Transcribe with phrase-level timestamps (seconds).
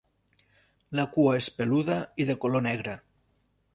[0.99, 2.97] La cua és peluda i de color negre.